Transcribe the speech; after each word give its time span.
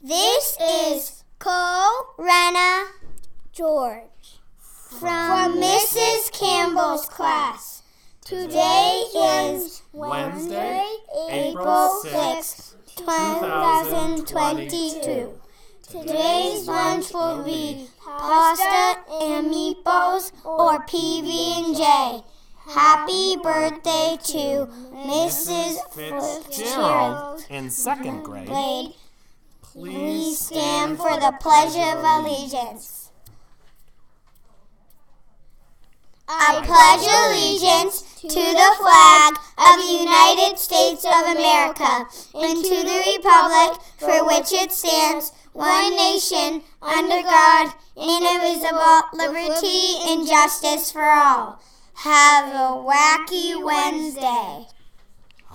This 0.00 0.56
is 0.62 1.24
Cole, 1.40 2.14
Renna 2.20 2.86
George 3.52 4.38
from 4.56 5.60
Mrs. 5.60 6.30
Campbell's 6.30 7.06
class. 7.06 7.82
Today 8.24 9.02
is 9.12 9.82
Wednesday, 9.92 10.84
April 11.28 12.00
6, 12.04 12.76
2022. 12.94 15.32
Today's 15.82 16.68
lunch 16.68 17.12
will 17.12 17.42
be 17.42 17.88
pasta 18.00 19.00
and 19.20 19.52
meatballs 19.52 20.30
or 20.44 20.78
PB&J. 20.86 22.22
Happy 22.68 23.36
birthday 23.42 24.16
to 24.22 24.68
Mrs. 24.94 25.80
Fitzgerald 25.92 27.44
in 27.50 27.68
second 27.68 28.22
grade 28.22 28.94
Please 29.78 30.40
stand 30.40 30.96
for 30.96 31.14
the 31.20 31.32
Pledge 31.40 31.76
of 31.76 32.02
Allegiance. 32.02 33.10
I 36.26 36.60
pledge 36.66 37.06
allegiance 37.06 38.02
to 38.22 38.28
the 38.28 38.70
flag 38.76 39.36
of 39.56 39.78
the 39.78 39.92
United 40.02 40.58
States 40.58 41.04
of 41.04 41.36
America 41.36 42.06
and 42.34 42.64
to 42.64 42.76
the 42.82 43.02
republic 43.06 43.80
for 43.98 44.26
which 44.26 44.52
it 44.52 44.72
stands, 44.72 45.32
one 45.52 45.94
nation, 45.94 46.62
under 46.82 47.22
God, 47.22 47.72
indivisible, 47.96 49.02
liberty 49.14 49.94
and 50.08 50.26
justice 50.26 50.90
for 50.90 51.08
all. 51.08 51.62
Have 51.94 52.52
a 52.52 52.82
wacky 52.82 53.64
Wednesday. 53.64 54.66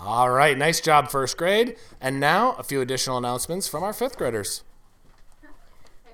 All 0.05 0.31
right, 0.31 0.57
nice 0.57 0.81
job, 0.81 1.09
first 1.09 1.37
grade. 1.37 1.77
And 2.01 2.19
now 2.19 2.55
a 2.59 2.63
few 2.63 2.81
additional 2.81 3.17
announcements 3.17 3.69
from 3.69 3.83
our 3.83 3.93
fifth 3.93 4.17
graders. 4.17 4.63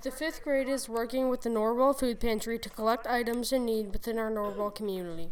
The 0.03 0.11
fifth 0.11 0.43
grade 0.43 0.69
is 0.69 0.87
working 0.87 1.27
with 1.27 1.41
the 1.41 1.49
Norwell 1.49 1.97
Food 1.97 2.19
Pantry 2.19 2.59
to 2.59 2.69
collect 2.69 3.07
items 3.07 3.51
in 3.51 3.65
need 3.65 3.91
within 3.91 4.19
our 4.19 4.29
Norwell 4.29 4.73
community. 4.73 5.31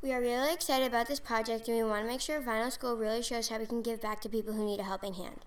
We 0.00 0.10
are 0.14 0.22
really 0.22 0.54
excited 0.54 0.86
about 0.86 1.06
this 1.06 1.20
project 1.20 1.68
and 1.68 1.76
we 1.76 1.84
want 1.84 2.02
to 2.04 2.08
make 2.08 2.22
sure 2.22 2.40
Vinal 2.40 2.72
School 2.72 2.96
really 2.96 3.22
shows 3.22 3.50
how 3.50 3.58
we 3.58 3.66
can 3.66 3.82
give 3.82 4.00
back 4.00 4.22
to 4.22 4.30
people 4.30 4.54
who 4.54 4.64
need 4.64 4.80
a 4.80 4.84
helping 4.84 5.12
hand. 5.14 5.44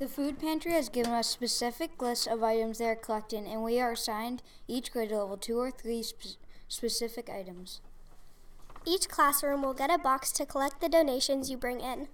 The 0.00 0.08
food 0.08 0.40
pantry 0.40 0.72
has 0.72 0.88
given 0.88 1.12
us 1.12 1.28
specific 1.28 2.02
lists 2.02 2.26
of 2.26 2.42
items 2.42 2.78
they 2.78 2.86
are 2.86 2.96
collecting, 2.96 3.46
and 3.46 3.62
we 3.62 3.78
are 3.78 3.92
assigned 3.92 4.42
each 4.66 4.90
grade 4.90 5.12
level 5.12 5.36
two 5.36 5.60
or 5.60 5.70
three 5.70 6.02
sp- 6.02 6.42
specific 6.66 7.30
items. 7.30 7.80
Each 8.84 9.08
classroom 9.08 9.62
will 9.62 9.74
get 9.74 9.92
a 9.92 9.98
box 9.98 10.32
to 10.32 10.46
collect 10.46 10.80
the 10.80 10.88
donations 10.88 11.50
you 11.50 11.56
bring 11.56 11.80
in. 11.80 12.08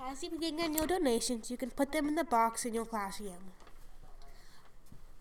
As 0.00 0.22
you 0.22 0.30
bring 0.30 0.58
in 0.58 0.74
your 0.74 0.86
donations, 0.86 1.50
you 1.50 1.56
can 1.56 1.70
put 1.70 1.92
them 1.92 2.06
in 2.06 2.14
the 2.14 2.24
box 2.24 2.64
in 2.64 2.74
your 2.74 2.84
classroom. 2.84 3.52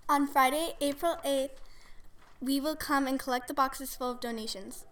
On 0.08 0.28
Friday, 0.28 0.74
April 0.80 1.18
8th, 1.26 1.50
we 2.42 2.60
will 2.60 2.76
come 2.76 3.08
and 3.08 3.20
collect 3.20 3.48
the 3.48 3.54
boxes 3.54 3.96
full 3.96 4.12
of 4.12 4.20
donations. 4.20 4.86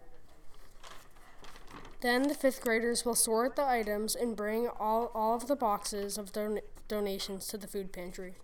Then 2.02 2.28
the 2.28 2.36
fifth 2.36 2.62
graders 2.62 3.06
will 3.06 3.16
sort 3.16 3.56
the 3.56 3.66
items 3.66 4.16
and 4.16 4.36
bring 4.36 4.68
all, 4.80 5.12
all 5.14 5.36
of 5.36 5.48
the 5.48 5.56
boxes 5.56 6.18
of 6.18 6.32
don- 6.32 6.60
donations 6.88 7.48
to 7.48 7.58
the 7.58 7.68
food 7.68 7.92
pantry. 7.92 8.36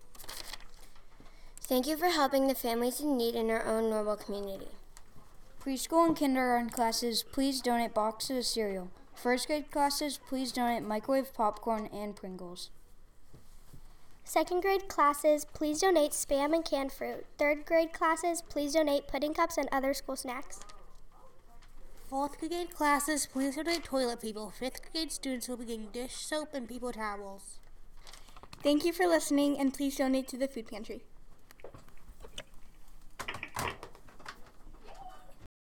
Thank 1.62 1.88
you 1.88 1.98
for 1.98 2.10
helping 2.10 2.48
the 2.48 2.56
families 2.56 3.00
in 3.00 3.18
need 3.18 3.36
in 3.36 3.50
our 3.50 3.66
own 3.66 3.92
Norwell 3.92 4.24
community. 4.24 4.70
Preschool 5.64 6.08
and 6.08 6.18
kindergarten 6.18 6.70
classes, 6.70 7.24
please 7.24 7.62
donate 7.62 7.94
boxes 7.94 8.38
of 8.38 8.46
cereal. 8.46 8.92
First 9.16 9.48
grade 9.48 9.72
classes, 9.72 10.20
please 10.28 10.52
donate 10.52 10.84
microwave 10.84 11.34
popcorn 11.34 11.88
and 11.94 12.14
Pringles. 12.14 12.70
Second 14.26 14.62
grade 14.62 14.90
classes, 14.90 15.46
please 15.46 15.80
donate 15.80 16.12
spam 16.12 16.54
and 16.54 16.66
canned 16.66 16.92
fruit. 16.92 17.26
Third 17.38 17.66
grade 17.66 17.94
classes, 17.94 18.42
please 18.42 18.74
donate 18.74 19.08
pudding 19.08 19.34
cups 19.34 19.58
and 19.58 19.70
other 19.72 19.94
school 19.94 20.18
snacks. 20.18 20.60
Fourth 22.10 22.38
grade 22.40 22.76
classes, 22.76 23.26
please 23.26 23.56
donate 23.56 23.86
toilet 23.86 24.22
paper. 24.22 24.50
Fifth 24.52 24.92
grade 24.92 25.14
students 25.14 25.48
will 25.48 25.56
be 25.56 25.66
getting 25.66 25.88
dish 25.94 26.16
soap 26.16 26.50
and 26.54 26.68
paper 26.68 26.92
towels. 26.92 27.60
Thank 28.62 28.84
you 28.84 28.92
for 28.92 29.08
listening 29.08 29.58
and 29.58 29.74
please 29.74 29.96
donate 29.96 30.28
to 30.28 30.38
the 30.38 30.50
food 30.50 30.68
pantry. 30.68 31.06